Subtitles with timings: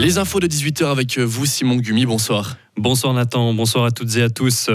[0.00, 2.06] Les infos de 18h avec vous, Simon Gumi.
[2.06, 2.56] Bonsoir.
[2.78, 4.70] Bonsoir Nathan, bonsoir à toutes et à tous.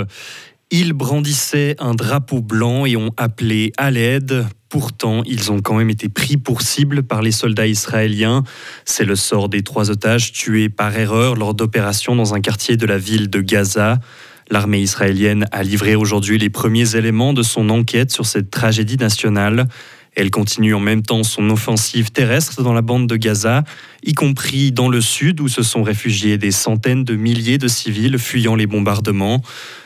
[0.70, 4.46] Ils brandissaient un drapeau blanc et ont appelé à l'aide.
[4.70, 8.44] Pourtant, ils ont quand même été pris pour cible par les soldats israéliens.
[8.86, 12.86] C'est le sort des trois otages tués par erreur lors d'opérations dans un quartier de
[12.86, 14.00] la ville de Gaza.
[14.52, 19.68] L'armée israélienne a livré aujourd'hui les premiers éléments de son enquête sur cette tragédie nationale.
[20.16, 23.63] Elle continue en même temps son offensive terrestre dans la bande de Gaza,
[24.04, 28.17] y compris dans le sud où se sont réfugiés des centaines de milliers de civils
[28.17, 29.41] fuyant les bombardements.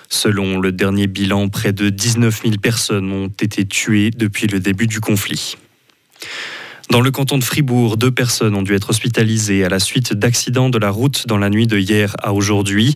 [0.08, 4.88] Selon le dernier bilan, près de 19 000 personnes ont été tuées depuis le début
[4.88, 5.56] du conflit.
[6.90, 10.70] Dans le canton de Fribourg, deux personnes ont dû être hospitalisées à la suite d'accidents
[10.70, 12.96] de la route dans la nuit de hier à aujourd'hui.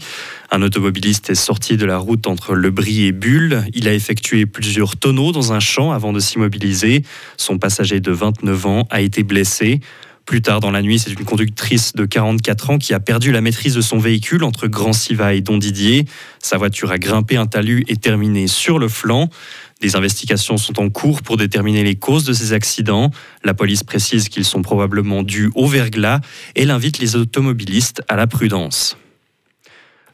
[0.50, 3.64] Un automobiliste est sorti de la route entre Le Brie et Bulle.
[3.72, 7.04] Il a effectué plusieurs tonneaux dans un champ avant de s'immobiliser.
[7.38, 9.80] Son passager de 29 ans a été blessé.
[10.26, 13.42] Plus tard dans la nuit, c'est une conductrice de 44 ans qui a perdu la
[13.42, 16.06] maîtrise de son véhicule entre Grand Siva et Don Didier.
[16.40, 19.30] Sa voiture a grimpé un talus et terminé sur le flanc.
[19.84, 23.12] Des investigations sont en cours pour déterminer les causes de ces accidents.
[23.44, 26.22] La police précise qu'ils sont probablement dus au verglas
[26.56, 28.96] et l'invite les automobilistes à la prudence.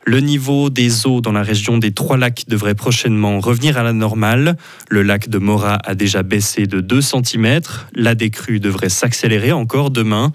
[0.06, 3.94] Le niveau des eaux dans la région des Trois Lacs devrait prochainement revenir à la
[3.94, 4.58] normale.
[4.89, 7.59] Le lac de Mora a déjà baissé de 2 cm.
[7.94, 10.31] La décrue devrait s'accélérer encore demain.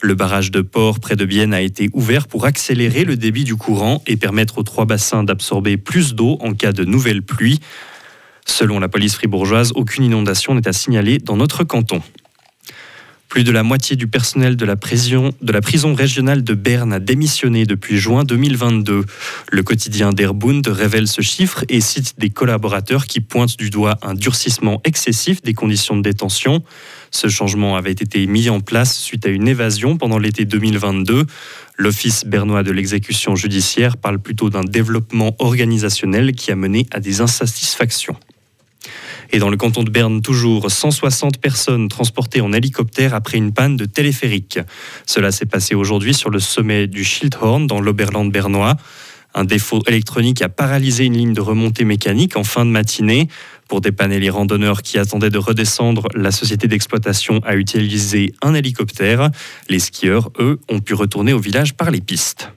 [0.00, 3.56] Le barrage de Port près de Bienne a été ouvert pour accélérer le débit du
[3.56, 7.60] courant et permettre aux trois bassins d'absorber plus d'eau en cas de nouvelles pluies.
[8.48, 12.02] Selon la police fribourgeoise, aucune inondation n'est à signaler dans notre canton.
[13.28, 15.34] Plus de la moitié du personnel de la, prison,
[15.94, 19.04] régionale de Berne a démissionné depuis juin 2022.
[19.52, 24.14] Le quotidien d'Airbund révèle ce chiffre et cite des collaborateurs qui pointent du doigt un
[24.14, 26.62] durcissement excessif des conditions de détention.
[27.10, 31.26] Ce changement avait été mis en place suite à une évasion pendant l'été 2022.
[31.76, 37.20] L'Office bernois de l'exécution judiciaire parle plutôt d'un développement organisationnel qui a mené à des
[37.20, 38.16] insatisfactions.
[39.30, 43.76] Et dans le canton de Berne, toujours 160 personnes transportées en hélicoptère après une panne
[43.76, 44.58] de téléphérique.
[45.06, 48.76] Cela s'est passé aujourd'hui sur le sommet du Schildhorn dans l'Oberland bernois.
[49.34, 53.28] Un défaut électronique a paralysé une ligne de remontée mécanique en fin de matinée.
[53.68, 59.30] Pour dépanner les randonneurs qui attendaient de redescendre, la société d'exploitation a utilisé un hélicoptère.
[59.68, 62.50] Les skieurs, eux, ont pu retourner au village par les pistes.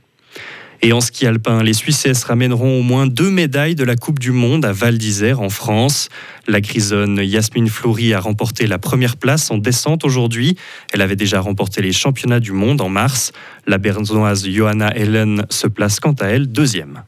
[0.83, 4.31] Et en ski alpin, les Suissesses ramèneront au moins deux médailles de la Coupe du
[4.31, 6.09] Monde à Val d'Isère en France.
[6.47, 10.57] La grisonne Yasmine Fleury a remporté la première place en descente aujourd'hui.
[10.91, 13.31] Elle avait déjà remporté les championnats du monde en mars.
[13.67, 17.03] La bernoise Johanna Helen se place quant à elle deuxième.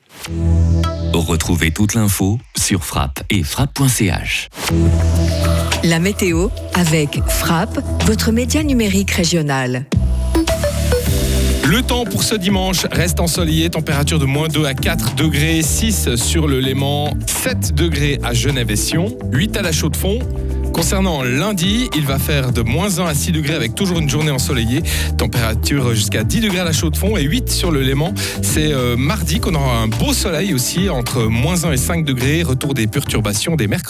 [1.14, 4.50] Retrouvez toute l'info sur frappe et frappe.ch.
[5.84, 9.86] La météo avec Frappe, votre média numérique régional.
[11.74, 16.14] Le temps pour ce dimanche reste ensoleillé, température de moins 2 à 4 degrés, 6
[16.18, 20.20] sur le Léman, 7 degrés à Genève et Sion, 8 à la Chaux-de-Fonds.
[20.72, 24.30] Concernant lundi, il va faire de moins 1 à 6 degrés avec toujours une journée
[24.30, 24.84] ensoleillée.
[25.18, 28.14] Température jusqu'à 10 degrés à la Chaux-de-Fonds et 8 sur le Léman.
[28.44, 32.44] C'est euh, mardi qu'on aura un beau soleil aussi entre moins 1 et 5 degrés.
[32.44, 33.82] Retour des perturbations des mercredis.